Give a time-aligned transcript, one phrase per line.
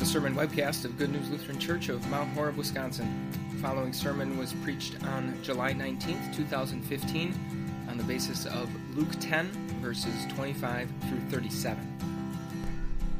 [0.00, 3.30] the sermon webcast of Good News Lutheran Church of Mount Horeb, Wisconsin.
[3.52, 9.50] The following sermon was preached on July 19th, 2015, on the basis of Luke 10,
[9.82, 11.98] verses 25 through 37.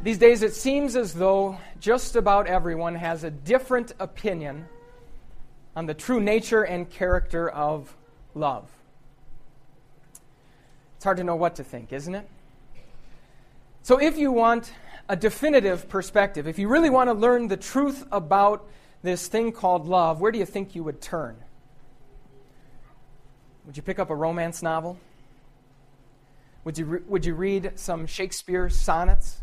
[0.02, 4.66] These days, it seems as though just about everyone has a different opinion
[5.76, 7.94] on the true nature and character of
[8.34, 8.70] love.
[10.96, 12.26] It's hard to know what to think, isn't it?
[13.82, 14.72] So, if you want
[15.10, 18.70] a definitive perspective, if you really want to learn the truth about
[19.02, 21.36] this thing called love, where do you think you would turn?
[23.66, 25.00] Would you pick up a romance novel?
[26.62, 29.40] Would you, re- would you read some Shakespeare sonnets?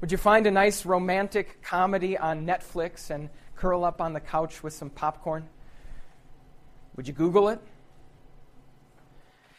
[0.00, 4.62] Would you find a nice romantic comedy on Netflix and curl up on the couch
[4.62, 5.48] with some popcorn?
[6.94, 7.60] Would you Google it?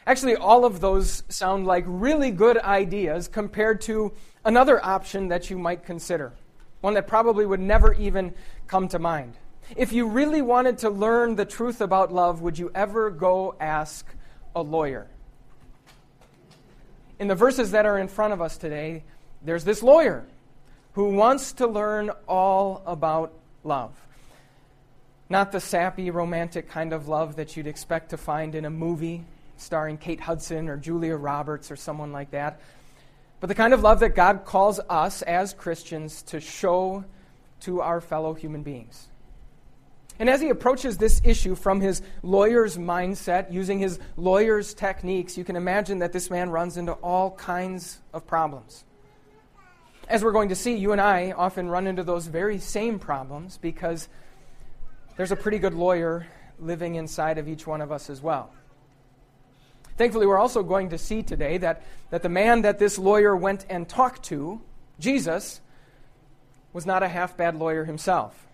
[0.06, 4.12] Actually, all of those sound like really good ideas compared to
[4.44, 6.32] another option that you might consider,
[6.80, 8.34] one that probably would never even
[8.66, 9.34] come to mind.
[9.76, 14.04] If you really wanted to learn the truth about love, would you ever go ask
[14.56, 15.06] a lawyer?
[17.20, 19.04] In the verses that are in front of us today,
[19.42, 20.26] there's this lawyer
[20.94, 23.92] who wants to learn all about love.
[25.28, 29.24] Not the sappy, romantic kind of love that you'd expect to find in a movie
[29.62, 32.60] starring Kate Hudson or Julia Roberts or someone like that,
[33.40, 37.04] but the kind of love that God calls us as Christians to show
[37.60, 39.08] to our fellow human beings.
[40.18, 45.44] And as he approaches this issue from his lawyer's mindset, using his lawyer's techniques, you
[45.44, 48.84] can imagine that this man runs into all kinds of problems.
[50.08, 53.58] As we're going to see, you and I often run into those very same problems
[53.58, 54.08] because
[55.16, 56.26] there's a pretty good lawyer
[56.60, 58.52] living inside of each one of us as well.
[60.02, 63.64] Thankfully, we're also going to see today that, that the man that this lawyer went
[63.70, 64.60] and talked to,
[64.98, 65.60] Jesus,
[66.72, 68.48] was not a half bad lawyer himself.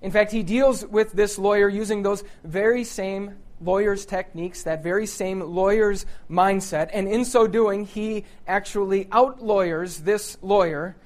[0.00, 5.04] In fact, he deals with this lawyer using those very same lawyer's techniques, that very
[5.04, 10.96] same lawyer's mindset, and in so doing, he actually outlawyers this lawyer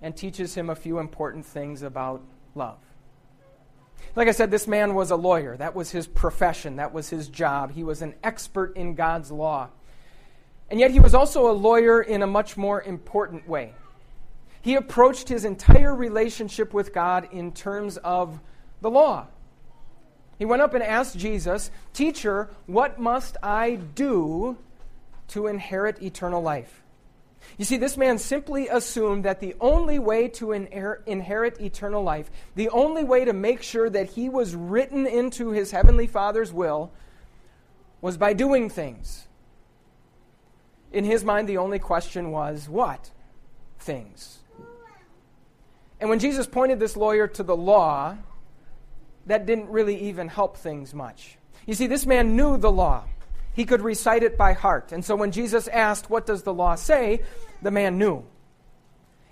[0.00, 2.22] and teaches him a few important things about
[2.54, 2.78] love.
[4.16, 5.56] Like I said, this man was a lawyer.
[5.56, 7.72] That was his profession, that was his job.
[7.72, 9.70] He was an expert in God's law.
[10.70, 13.74] And yet, he was also a lawyer in a much more important way.
[14.62, 18.40] He approached his entire relationship with God in terms of
[18.80, 19.26] the law.
[20.38, 24.56] He went up and asked Jesus, Teacher, what must I do
[25.28, 26.83] to inherit eternal life?
[27.56, 32.68] You see, this man simply assumed that the only way to inherit eternal life, the
[32.70, 36.90] only way to make sure that he was written into his heavenly Father's will,
[38.00, 39.26] was by doing things.
[40.92, 43.10] In his mind, the only question was what?
[43.78, 44.38] Things.
[46.00, 48.16] And when Jesus pointed this lawyer to the law,
[49.26, 51.38] that didn't really even help things much.
[51.66, 53.04] You see, this man knew the law.
[53.54, 54.92] He could recite it by heart.
[54.92, 57.22] And so when Jesus asked, What does the law say?
[57.62, 58.24] the man knew.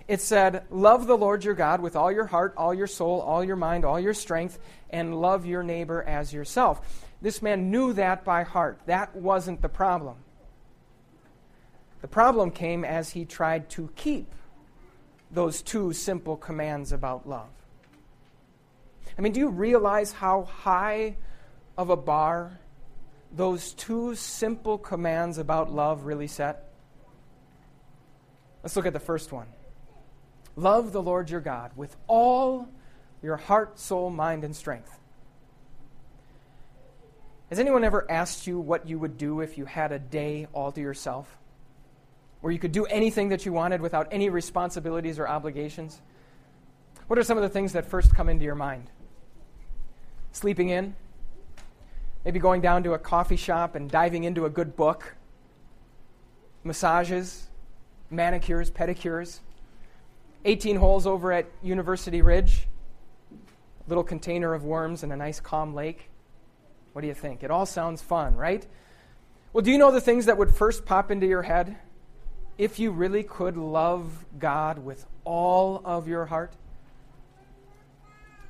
[0.07, 3.43] It said, Love the Lord your God with all your heart, all your soul, all
[3.43, 7.07] your mind, all your strength, and love your neighbor as yourself.
[7.21, 8.79] This man knew that by heart.
[8.85, 10.17] That wasn't the problem.
[12.01, 14.33] The problem came as he tried to keep
[15.31, 17.49] those two simple commands about love.
[19.17, 21.15] I mean, do you realize how high
[21.77, 22.59] of a bar
[23.33, 26.69] those two simple commands about love really set?
[28.61, 29.47] Let's look at the first one.
[30.55, 32.69] Love the Lord your God with all
[33.21, 34.99] your heart, soul, mind, and strength.
[37.49, 40.71] Has anyone ever asked you what you would do if you had a day all
[40.71, 41.37] to yourself?
[42.41, 46.01] Where you could do anything that you wanted without any responsibilities or obligations?
[47.07, 48.89] What are some of the things that first come into your mind?
[50.31, 50.95] Sleeping in?
[52.25, 55.15] Maybe going down to a coffee shop and diving into a good book.
[56.63, 57.47] Massages,
[58.09, 59.39] manicures, pedicures.
[60.45, 62.67] 18 holes over at University Ridge.
[63.31, 66.09] A little container of worms and a nice calm lake.
[66.93, 67.43] What do you think?
[67.43, 68.65] It all sounds fun, right?
[69.51, 71.77] Well, do you know the things that would first pop into your head
[72.57, 76.53] if you really could love God with all of your heart?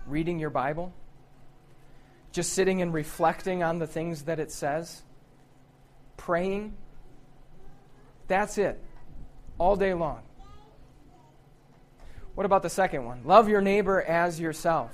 [0.06, 0.94] Reading your Bible?
[2.34, 5.04] Just sitting and reflecting on the things that it says,
[6.18, 6.74] praying.
[8.28, 8.82] That's it,
[9.58, 10.24] all day long.
[12.34, 13.22] What about the second one?
[13.24, 14.92] Love your neighbor as yourself.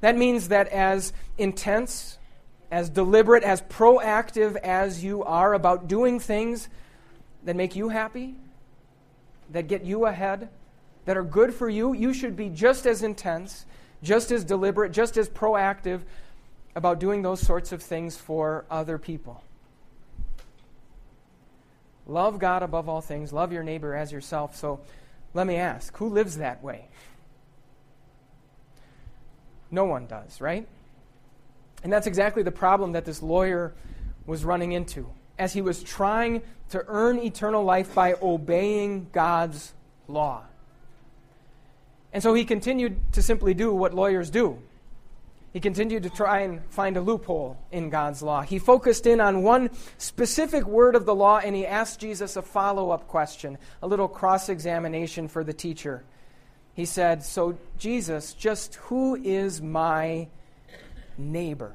[0.00, 2.18] That means that as intense,
[2.70, 6.70] as deliberate, as proactive as you are about doing things
[7.44, 8.34] that make you happy,
[9.50, 10.48] that get you ahead,
[11.04, 13.66] that are good for you, you should be just as intense,
[14.02, 16.00] just as deliberate, just as proactive
[16.74, 19.42] about doing those sorts of things for other people.
[22.06, 24.56] Love God above all things, love your neighbor as yourself.
[24.56, 24.80] So
[25.34, 26.88] let me ask who lives that way?
[29.70, 30.66] No one does, right?
[31.82, 33.72] And that's exactly the problem that this lawyer
[34.26, 35.08] was running into
[35.38, 39.72] as he was trying to earn eternal life by obeying God's
[40.06, 40.42] law.
[42.12, 44.58] And so he continued to simply do what lawyers do.
[45.52, 48.42] He continued to try and find a loophole in God's law.
[48.42, 52.42] He focused in on one specific word of the law and he asked Jesus a
[52.42, 56.04] follow up question, a little cross examination for the teacher.
[56.74, 60.28] He said, So, Jesus, just who is my
[61.18, 61.74] neighbor?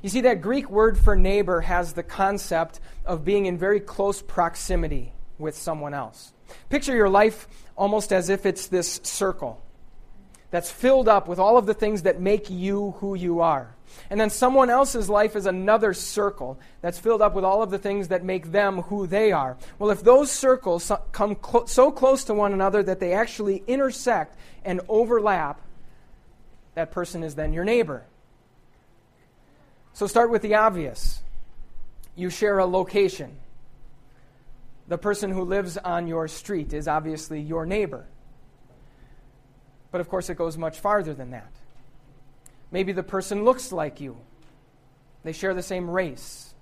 [0.00, 4.20] You see, that Greek word for neighbor has the concept of being in very close
[4.20, 6.32] proximity with someone else.
[6.70, 9.61] Picture your life almost as if it's this circle
[10.52, 13.74] that's filled up with all of the things that make you who you are.
[14.10, 17.78] And then someone else's life is another circle that's filled up with all of the
[17.78, 19.56] things that make them who they are.
[19.78, 24.82] Well, if those circles come so close to one another that they actually intersect and
[24.88, 25.58] overlap,
[26.74, 28.04] that person is then your neighbor.
[29.94, 31.22] So start with the obvious.
[32.14, 33.38] You share a location.
[34.86, 38.06] The person who lives on your street is obviously your neighbor.
[39.92, 41.52] But of course, it goes much farther than that.
[42.72, 44.16] Maybe the person looks like you,
[45.22, 46.54] they share the same race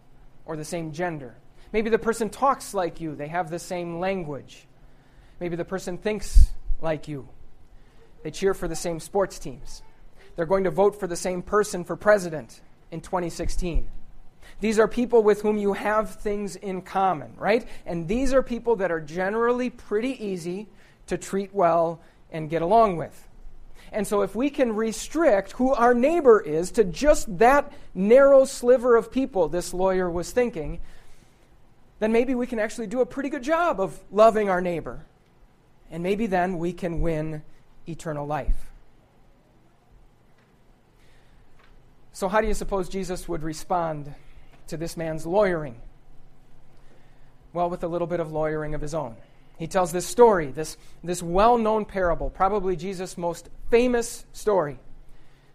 [0.45, 1.37] or the same gender.
[1.73, 4.67] Maybe the person talks like you, they have the same language.
[5.39, 6.51] Maybe the person thinks
[6.83, 7.29] like you,
[8.25, 9.83] they cheer for the same sports teams.
[10.35, 12.61] They're going to vote for the same person for president
[12.91, 13.89] in 2016.
[14.59, 17.67] These are people with whom you have things in common, right?
[17.87, 20.69] And these are people that are generally pretty easy
[21.07, 22.01] to treat well
[22.33, 23.29] and get along with.
[23.93, 28.95] And so, if we can restrict who our neighbor is to just that narrow sliver
[28.95, 30.81] of people, this lawyer was thinking,
[31.99, 35.05] then maybe we can actually do a pretty good job of loving our neighbor.
[35.91, 37.43] And maybe then we can win
[37.89, 38.71] eternal life.
[42.13, 44.15] So, how do you suppose Jesus would respond
[44.69, 45.81] to this man's lawyering?
[47.53, 49.17] Well, with a little bit of lawyering of his own.
[49.61, 54.79] He tells this story, this, this well known parable, probably Jesus' most famous story.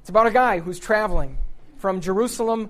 [0.01, 1.39] It's about a guy who's traveling
[1.77, 2.69] from Jerusalem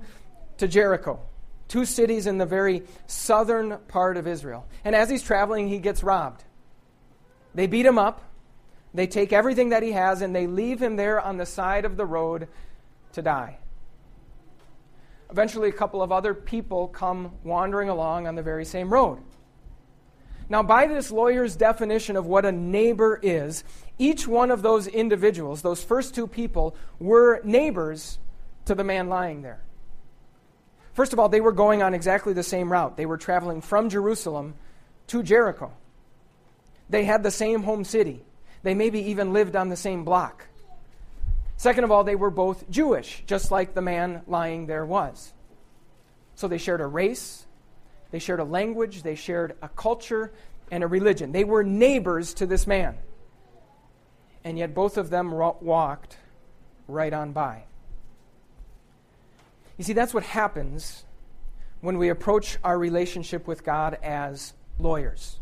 [0.59, 1.19] to Jericho,
[1.67, 4.65] two cities in the very southern part of Israel.
[4.85, 6.45] And as he's traveling, he gets robbed.
[7.53, 8.21] They beat him up,
[8.93, 11.97] they take everything that he has, and they leave him there on the side of
[11.97, 12.47] the road
[13.11, 13.57] to die.
[15.29, 19.21] Eventually, a couple of other people come wandering along on the very same road.
[20.47, 23.63] Now, by this lawyer's definition of what a neighbor is,
[23.97, 28.19] each one of those individuals, those first two people, were neighbors
[28.65, 29.61] to the man lying there.
[30.93, 32.95] First of all, they were going on exactly the same route.
[32.95, 34.55] They were traveling from Jerusalem
[35.07, 35.73] to Jericho.
[36.89, 38.23] They had the same home city.
[38.63, 40.47] They maybe even lived on the same block.
[41.57, 45.33] Second of all, they were both Jewish, just like the man lying there was.
[46.35, 47.44] So they shared a race,
[48.11, 50.31] they shared a language, they shared a culture
[50.71, 51.31] and a religion.
[51.31, 52.97] They were neighbors to this man.
[54.43, 56.17] And yet both of them walked
[56.87, 57.63] right on by.
[59.77, 61.03] You see, that's what happens
[61.81, 65.39] when we approach our relationship with God as lawyers.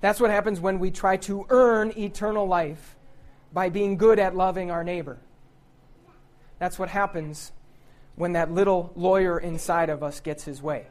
[0.00, 2.96] That's what happens when we try to earn eternal life
[3.52, 5.18] by being good at loving our neighbor.
[6.58, 7.52] That's what happens
[8.14, 10.86] when that little lawyer inside of us gets his way.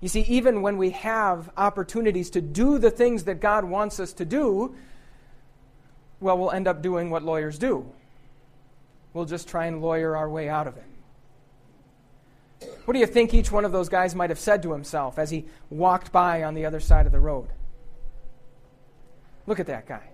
[0.00, 4.14] You see, even when we have opportunities to do the things that God wants us
[4.14, 4.74] to do,
[6.20, 7.90] well, we'll end up doing what lawyers do.
[9.12, 10.84] We'll just try and lawyer our way out of it.
[12.84, 15.30] What do you think each one of those guys might have said to himself as
[15.30, 17.48] he walked by on the other side of the road?
[19.46, 20.10] Look at that guy.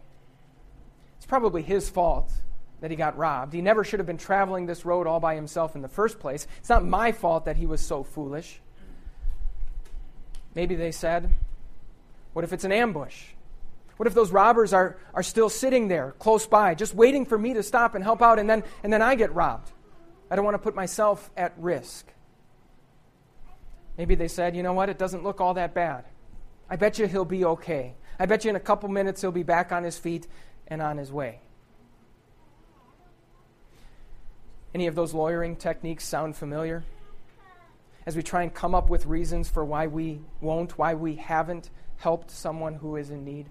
[1.16, 2.32] It's probably his fault
[2.80, 3.52] that he got robbed.
[3.52, 6.46] He never should have been traveling this road all by himself in the first place.
[6.58, 8.60] It's not my fault that he was so foolish.
[10.56, 11.32] Maybe they said,
[12.32, 13.22] What if it's an ambush?
[13.98, 17.54] What if those robbers are, are still sitting there close by, just waiting for me
[17.54, 19.70] to stop and help out, and then, and then I get robbed?
[20.30, 22.06] I don't want to put myself at risk.
[23.98, 24.88] Maybe they said, You know what?
[24.88, 26.06] It doesn't look all that bad.
[26.70, 27.94] I bet you he'll be okay.
[28.18, 30.26] I bet you in a couple minutes he'll be back on his feet
[30.66, 31.40] and on his way.
[34.74, 36.82] Any of those lawyering techniques sound familiar?
[38.06, 41.70] As we try and come up with reasons for why we won't, why we haven't
[41.96, 43.46] helped someone who is in need.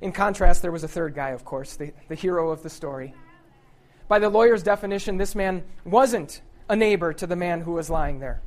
[0.00, 3.14] In contrast, there was a third guy, of course, the, the hero of the story.
[4.08, 8.20] By the lawyer's definition, this man wasn't a neighbor to the man who was lying
[8.20, 8.40] there.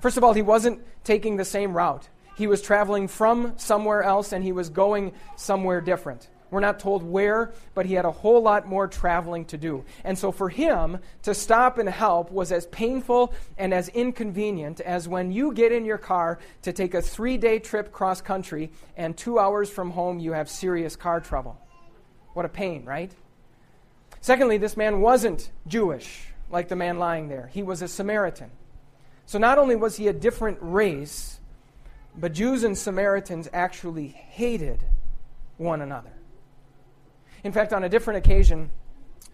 [0.00, 2.08] First of all, he wasn't taking the same route.
[2.36, 6.28] He was traveling from somewhere else and he was going somewhere different.
[6.52, 9.84] We're not told where, but he had a whole lot more traveling to do.
[10.04, 15.08] And so for him to stop and help was as painful and as inconvenient as
[15.08, 19.16] when you get in your car to take a three day trip cross country and
[19.16, 21.58] two hours from home you have serious car trouble.
[22.34, 23.10] What a pain, right?
[24.20, 28.50] Secondly, this man wasn't Jewish like the man lying there, he was a Samaritan.
[29.24, 31.40] So not only was he a different race,
[32.14, 34.84] but Jews and Samaritans actually hated
[35.56, 36.12] one another.
[37.44, 38.70] In fact, on a different occasion,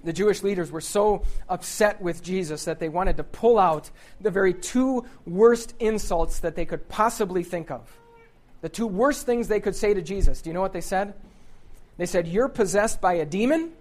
[0.05, 4.31] the Jewish leaders were so upset with Jesus that they wanted to pull out the
[4.31, 7.99] very two worst insults that they could possibly think of.
[8.61, 10.43] The two worst things they could say to Jesus.
[10.43, 11.15] Do you know what they said?
[11.97, 13.73] They said, You're possessed by a demon,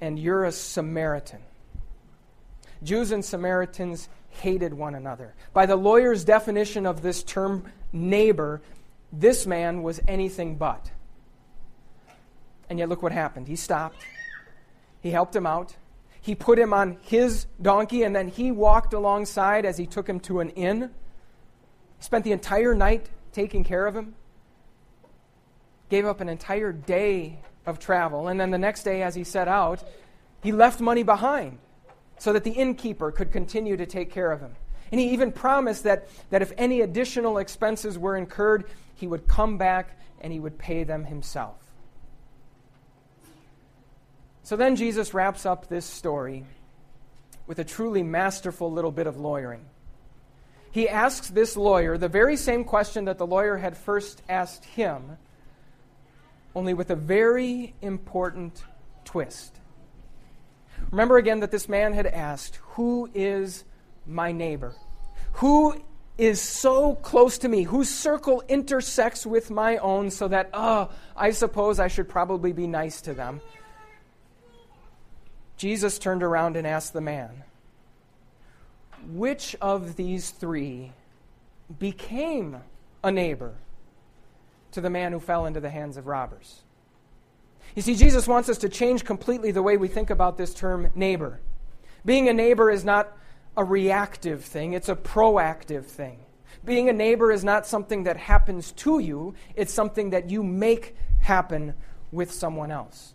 [0.00, 1.40] and you're a Samaritan.
[2.82, 5.34] Jews and Samaritans hated one another.
[5.52, 8.60] By the lawyer's definition of this term, neighbor,
[9.12, 10.90] this man was anything but.
[12.68, 13.48] And yet, look what happened.
[13.48, 13.98] He stopped,
[15.00, 15.76] he helped him out,
[16.20, 20.18] he put him on his donkey, and then he walked alongside as he took him
[20.20, 20.90] to an inn.
[21.98, 24.14] He spent the entire night taking care of him,
[25.90, 29.48] gave up an entire day of travel, and then the next day, as he set
[29.48, 29.84] out,
[30.42, 31.58] he left money behind
[32.18, 34.54] so that the innkeeper could continue to take care of him.
[34.92, 39.58] And he even promised that, that if any additional expenses were incurred, he would come
[39.58, 41.63] back and he would pay them himself.
[44.44, 46.44] So then Jesus wraps up this story
[47.46, 49.64] with a truly masterful little bit of lawyering.
[50.70, 55.16] He asks this lawyer the very same question that the lawyer had first asked him,
[56.54, 58.62] only with a very important
[59.06, 59.58] twist.
[60.90, 63.64] Remember again that this man had asked, Who is
[64.06, 64.74] my neighbor?
[65.34, 65.82] Who
[66.18, 71.30] is so close to me, whose circle intersects with my own, so that, oh, I
[71.30, 73.40] suppose I should probably be nice to them.
[75.56, 77.44] Jesus turned around and asked the man,
[79.06, 80.92] Which of these three
[81.78, 82.56] became
[83.02, 83.54] a neighbor
[84.72, 86.62] to the man who fell into the hands of robbers?
[87.74, 90.90] You see, Jesus wants us to change completely the way we think about this term
[90.94, 91.40] neighbor.
[92.04, 93.16] Being a neighbor is not
[93.56, 96.18] a reactive thing, it's a proactive thing.
[96.64, 100.96] Being a neighbor is not something that happens to you, it's something that you make
[101.20, 101.74] happen
[102.10, 103.13] with someone else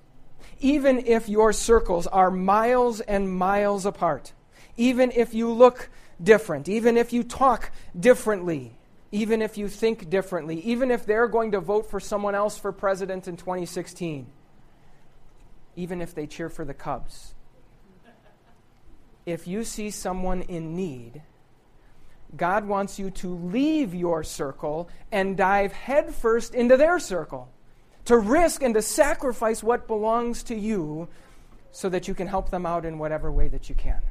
[0.60, 4.34] even if your circles are miles and miles apart,
[4.78, 5.90] even if you look
[6.22, 8.74] different, even if you talk differently,
[9.12, 12.72] even if you think differently, even if they're going to vote for someone else for
[12.72, 14.28] president in 2016,
[15.76, 17.34] even if they cheer for the Cubs.
[19.26, 21.22] If you see someone in need,
[22.36, 27.50] God wants you to leave your circle and dive headfirst into their circle
[28.10, 31.08] to risk and to sacrifice what belongs to you
[31.72, 34.02] so that you can help them out in whatever way that you can.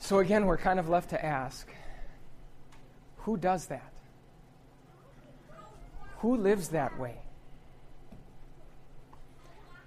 [0.00, 1.72] So again, we're kind of left to ask
[3.18, 3.92] who does that?
[6.16, 7.18] Who lives that way?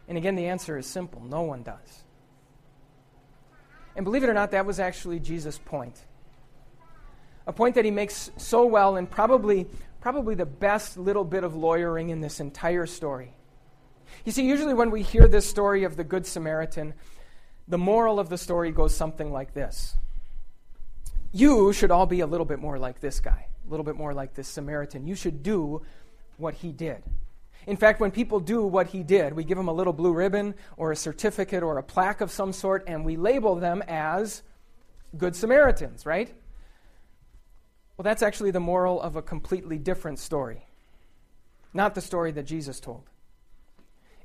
[0.07, 2.03] And again, the answer is simple no one does.
[3.97, 5.99] And believe it or not, that was actually Jesus' point.
[7.45, 9.67] A point that he makes so well and probably
[10.03, 13.31] probably the best little bit of lawyering in this entire story.
[14.25, 16.93] You see, usually when we hear this story of the Good Samaritan,
[17.69, 19.95] the moral of the story goes something like this
[21.31, 24.13] You should all be a little bit more like this guy, a little bit more
[24.13, 25.07] like this Samaritan.
[25.07, 25.81] You should do
[26.35, 27.01] what he did.
[27.65, 30.53] In fact, when people do what he did, we give them a little blue ribbon
[30.75, 34.43] or a certificate or a plaque of some sort, and we label them as
[35.17, 36.35] Good Samaritans, right?
[37.95, 40.65] Well, that's actually the moral of a completely different story,
[41.73, 43.03] not the story that Jesus told.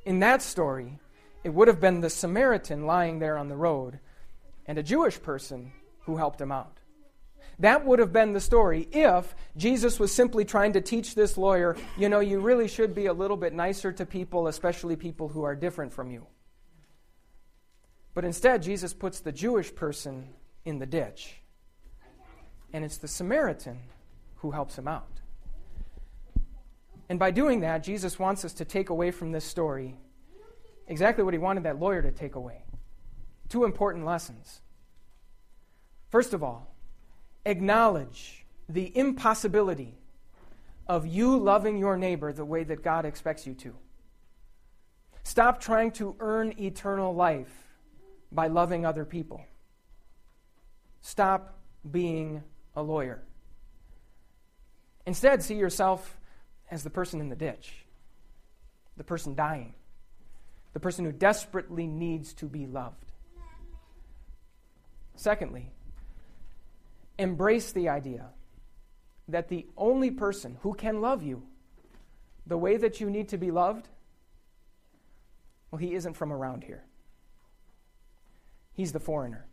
[0.07, 0.99] In that story,
[1.45, 4.01] it would have been the Samaritan lying there on the road
[4.67, 6.79] and a Jewish person who helped him out.
[7.59, 11.77] That would have been the story if Jesus was simply trying to teach this lawyer,
[11.97, 15.43] you know, you really should be a little bit nicer to people, especially people who
[15.43, 16.27] are different from you.
[18.15, 20.29] But instead, Jesus puts the Jewish person
[20.65, 21.35] in the ditch
[22.73, 23.79] and it's the Samaritan
[24.37, 25.21] who helps him out.
[27.09, 29.97] And by doing that, Jesus wants us to take away from this story
[30.87, 32.63] exactly what he wanted that lawyer to take away
[33.49, 34.61] two important lessons.
[36.11, 36.75] First of all,
[37.45, 39.99] acknowledge the impossibility
[40.87, 43.75] of you loving your neighbor the way that God expects you to.
[45.23, 47.53] Stop trying to earn eternal life
[48.33, 49.45] by loving other people.
[51.03, 51.59] Stop
[51.91, 52.43] being
[52.79, 53.21] a lawyer.
[55.05, 56.19] Instead, see yourself
[56.71, 57.85] as the person in the ditch,
[58.97, 59.75] the person dying,
[60.75, 63.05] the person who desperately needs to be loved.
[65.17, 65.73] Secondly,
[67.19, 68.27] embrace the idea
[69.27, 71.43] that the only person who can love you
[72.47, 73.89] the way that you need to be loved,
[75.71, 76.85] well, he isn't from around here.
[78.73, 79.47] He's the foreigner.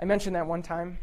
[0.00, 0.98] I mentioned that one time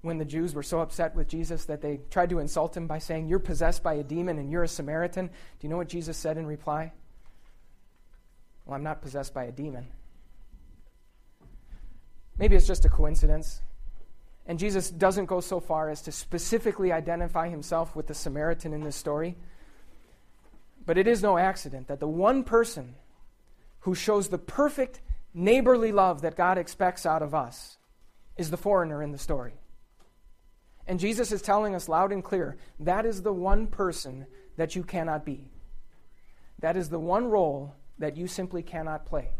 [0.00, 2.98] when the Jews were so upset with Jesus that they tried to insult him by
[2.98, 5.26] saying, You're possessed by a demon and you're a Samaritan.
[5.26, 6.92] Do you know what Jesus said in reply?
[8.64, 9.86] Well, I'm not possessed by a demon.
[12.38, 13.60] Maybe it's just a coincidence.
[14.46, 18.82] And Jesus doesn't go so far as to specifically identify himself with the Samaritan in
[18.82, 19.36] this story.
[20.86, 22.94] But it is no accident that the one person
[23.80, 25.00] who shows the perfect
[25.34, 27.75] neighborly love that God expects out of us
[28.36, 29.54] is the foreigner in the story.
[30.86, 34.26] And Jesus is telling us loud and clear that is the one person
[34.56, 35.50] that you cannot be.
[36.60, 39.30] That is the one role that you simply cannot play.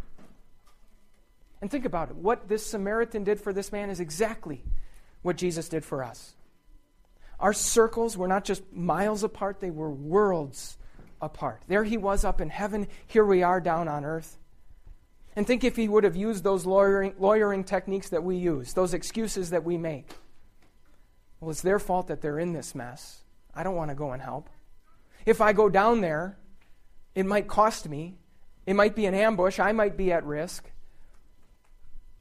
[1.60, 2.16] And think about it.
[2.16, 4.64] What this Samaritan did for this man is exactly
[5.22, 6.34] what Jesus did for us.
[7.38, 10.78] Our circles were not just miles apart, they were worlds
[11.20, 11.62] apart.
[11.68, 14.38] There he was up in heaven, here we are down on earth.
[15.36, 18.94] And think if he would have used those lawyering, lawyering techniques that we use, those
[18.94, 20.10] excuses that we make.
[21.38, 23.22] Well, it's their fault that they're in this mess.
[23.54, 24.48] I don't want to go and help.
[25.26, 26.38] If I go down there,
[27.14, 28.16] it might cost me.
[28.64, 29.60] It might be an ambush.
[29.60, 30.70] I might be at risk.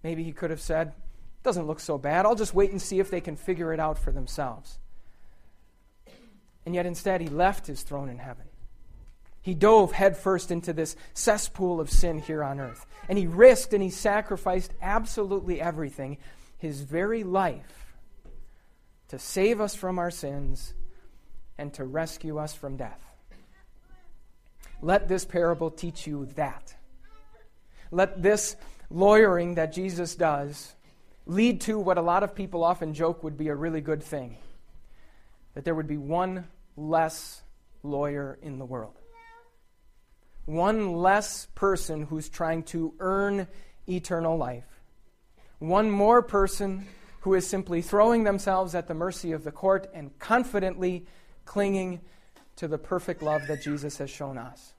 [0.03, 0.93] Maybe he could have said,
[1.41, 2.25] Doesn't look so bad.
[2.25, 4.77] I'll just wait and see if they can figure it out for themselves.
[6.65, 8.45] And yet instead, he left his throne in heaven.
[9.45, 12.87] He dove headfirst into this cesspool of sin here on earth.
[13.07, 16.17] And he risked and he sacrificed absolutely everything,
[16.57, 17.93] his very life,
[19.09, 20.73] to save us from our sins
[21.59, 22.99] and to rescue us from death.
[24.81, 26.73] Let this parable teach you that.
[27.91, 28.55] Let this
[28.89, 30.73] lawyering that Jesus does
[31.27, 34.37] lead to what a lot of people often joke would be a really good thing
[35.53, 37.43] that there would be one less
[37.83, 38.95] lawyer in the world.
[40.45, 43.47] One less person who's trying to earn
[43.87, 44.81] eternal life.
[45.59, 46.87] One more person
[47.21, 51.07] who is simply throwing themselves at the mercy of the court and confidently
[51.45, 52.01] clinging
[52.57, 54.73] to the perfect love that Jesus has shown us.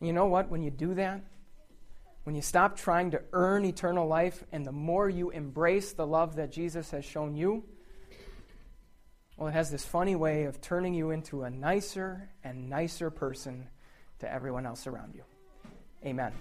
[0.00, 0.48] You know what?
[0.48, 1.22] When you do that,
[2.24, 6.36] when you stop trying to earn eternal life and the more you embrace the love
[6.36, 7.64] that Jesus has shown you,
[9.36, 13.68] well, it has this funny way of turning you into a nicer and nicer person
[14.20, 15.24] to everyone else around you.
[16.04, 16.32] Amen.